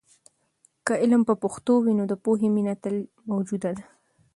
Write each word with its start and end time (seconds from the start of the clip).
که 0.85 0.93
علم 1.01 1.21
په 1.29 1.33
پښتو 1.43 1.73
وي، 1.83 1.93
نو 1.99 2.03
د 2.11 2.13
پوهې 2.23 2.47
مینه 2.55 2.73
تل 2.83 2.95
موجوده 3.29 3.69
ده. 3.77 3.85